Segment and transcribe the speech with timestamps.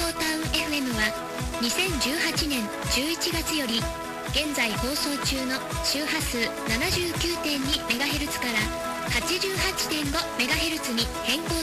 [0.00, 1.12] ボータウン FM は
[1.60, 3.82] 2018年11月より
[4.32, 6.38] 現在放送中の周波数
[6.72, 8.64] 79.2MHz から
[9.20, 11.59] 88.5MHz に変更